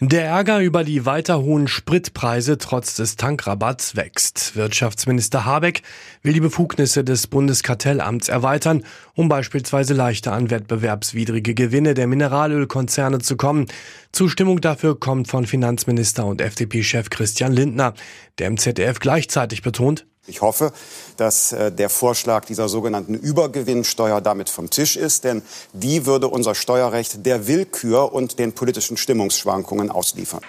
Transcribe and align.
Der 0.00 0.26
Ärger 0.26 0.60
über 0.60 0.84
die 0.84 1.06
weiter 1.06 1.40
hohen 1.40 1.68
Spritpreise 1.68 2.58
trotz 2.58 2.96
des 2.96 3.16
Tankrabatts 3.16 3.96
wächst. 3.96 4.54
Wirtschaftsminister 4.54 5.46
Habeck 5.46 5.80
will 6.20 6.34
die 6.34 6.40
Befugnisse 6.40 7.02
des 7.02 7.26
Bundeskartellamts 7.28 8.28
erweitern, 8.28 8.84
um 9.14 9.30
beispielsweise 9.30 9.94
leichter 9.94 10.34
an 10.34 10.50
wettbewerbswidrige 10.50 11.54
Gewinne 11.54 11.94
der 11.94 12.08
Mineralölkonzerne 12.08 13.20
zu 13.20 13.38
kommen. 13.38 13.68
Zustimmung 14.12 14.60
dafür 14.60 15.00
kommt 15.00 15.28
von 15.28 15.46
Finanzminister 15.46 16.26
und 16.26 16.42
FDP-Chef 16.42 17.08
Christian 17.08 17.54
Lindner, 17.54 17.94
der 18.38 18.48
im 18.48 18.58
ZDF 18.58 18.98
gleichzeitig 18.98 19.62
betont, 19.62 20.04
ich 20.26 20.42
hoffe, 20.42 20.72
dass 21.16 21.52
äh, 21.52 21.72
der 21.72 21.88
Vorschlag 21.88 22.44
dieser 22.44 22.68
sogenannten 22.68 23.14
Übergewinnsteuer 23.14 24.20
damit 24.20 24.50
vom 24.50 24.70
Tisch 24.70 24.96
ist, 24.96 25.24
denn 25.24 25.42
die 25.72 26.06
würde 26.06 26.28
unser 26.28 26.54
Steuerrecht 26.54 27.24
der 27.24 27.46
Willkür 27.46 28.12
und 28.12 28.38
den 28.38 28.52
politischen 28.52 28.96
Stimmungsschwankungen 28.96 29.90
ausliefern. 29.90 30.40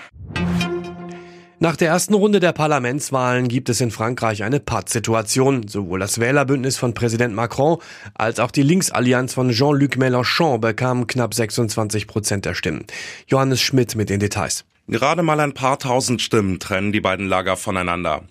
Nach 1.60 1.76
der 1.76 1.88
ersten 1.88 2.14
Runde 2.14 2.40
der 2.40 2.52
Parlamentswahlen 2.52 3.48
gibt 3.48 3.70
es 3.70 3.82
in 3.82 3.90
Frankreich 3.90 4.44
eine 4.44 4.60
Pattsituation. 4.60 5.68
Sowohl 5.68 6.00
das 6.00 6.20
Wählerbündnis 6.20 6.78
von 6.78 6.94
Präsident 6.94 7.34
Macron 7.34 7.80
als 8.14 8.40
auch 8.40 8.52
die 8.52 8.62
Linksallianz 8.62 9.34
von 9.34 9.50
Jean-Luc 9.50 9.96
Mélenchon 9.96 10.60
bekamen 10.60 11.08
knapp 11.08 11.34
26 11.34 12.06
Prozent 12.06 12.46
der 12.46 12.54
Stimmen. 12.54 12.86
Johannes 13.26 13.60
Schmidt 13.60 13.96
mit 13.96 14.12
den 14.12 14.20
Details. 14.20 14.66
Gerade 14.90 15.22
mal 15.22 15.40
ein 15.42 15.54
paar 15.54 15.80
tausend 15.80 16.22
Stimmen 16.22 16.60
trennen 16.60 16.94
die 16.94 17.02
beiden 17.02 17.28
Lager 17.28 17.58
voneinander. 17.58 18.24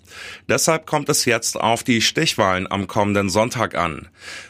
Deshalb 0.49 0.87
kommt 0.87 1.07
es 1.07 1.25
jetzt 1.25 1.55
auf 1.55 1.83
die 1.83 2.01
Stichwahlen 2.01 2.69
am 2.71 2.87
kommenden 2.87 3.29
Sonntag 3.29 3.75
an. 3.75 4.07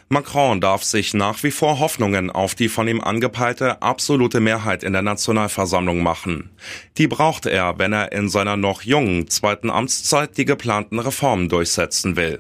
Macron 0.08 0.62
darf 0.62 0.84
sich 0.84 1.14
nach 1.14 1.44
wie 1.44 1.52
vor 1.52 1.80
Hoffnungen 1.80 2.32
auf 2.32 2.56
die 2.56 2.70
von 2.70 2.88
ihm 2.88 3.02
angepeilte 3.02 3.82
absolute 3.82 4.40
Mehrheit 4.40 4.84
in 4.84 4.94
der 4.94 5.02
Nationalversammlung 5.02 6.02
machen. 6.02 6.50
Die 6.98 7.08
braucht 7.08 7.46
er, 7.46 7.78
wenn 7.78 7.92
er 7.92 8.14
in 8.14 8.30
seiner 8.30 8.56
noch 8.56 8.84
jungen 8.84 9.28
zweiten 9.30 9.70
Amtszeit 9.70 10.38
die 10.38 10.46
geplanten 10.46 11.00
Reformen 11.00 11.50
durchsetzen 11.50 12.16
will. 12.16 12.40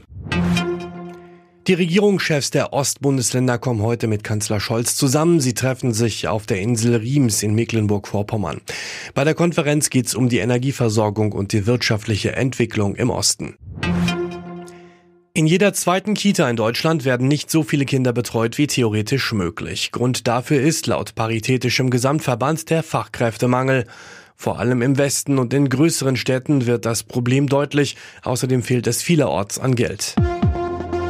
Die 1.67 1.73
Regierungschefs 1.73 2.49
der 2.49 2.71
Ostbundesländer 2.71 3.57
kommen 3.57 3.81
heute 3.81 4.07
mit 4.07 4.23
Kanzler 4.23 4.61
Scholz 4.61 4.95
zusammen. 4.95 5.41
Sie 5.41 5.53
treffen 5.53 5.91
sich 5.91 6.29
auf 6.29 6.45
der 6.45 6.61
Insel 6.61 6.95
Riems 6.95 7.43
in 7.43 7.55
Mecklenburg-Vorpommern. 7.55 8.61
Bei 9.13 9.25
der 9.25 9.33
Konferenz 9.33 9.89
geht 9.89 10.05
es 10.05 10.15
um 10.15 10.29
die 10.29 10.37
Energieversorgung 10.37 11.33
und 11.33 11.51
die 11.51 11.67
wirtschaftliche 11.67 12.31
Entwicklung 12.37 12.95
im 12.95 13.09
Osten. 13.09 13.57
In 15.33 15.45
jeder 15.45 15.73
zweiten 15.73 16.13
Kita 16.13 16.49
in 16.49 16.55
Deutschland 16.55 17.03
werden 17.03 17.27
nicht 17.27 17.51
so 17.51 17.63
viele 17.63 17.83
Kinder 17.83 18.13
betreut 18.13 18.57
wie 18.57 18.67
theoretisch 18.67 19.33
möglich. 19.33 19.91
Grund 19.91 20.25
dafür 20.25 20.61
ist 20.61 20.87
laut 20.87 21.15
Paritätischem 21.15 21.89
Gesamtverband 21.89 22.69
der 22.69 22.81
Fachkräftemangel. 22.81 23.87
Vor 24.37 24.57
allem 24.57 24.81
im 24.81 24.97
Westen 24.97 25.37
und 25.37 25.53
in 25.53 25.67
größeren 25.67 26.15
Städten 26.15 26.65
wird 26.65 26.85
das 26.85 27.03
Problem 27.03 27.47
deutlich. 27.47 27.97
Außerdem 28.23 28.63
fehlt 28.63 28.87
es 28.87 29.01
vielerorts 29.03 29.59
an 29.59 29.75
Geld. 29.75 30.15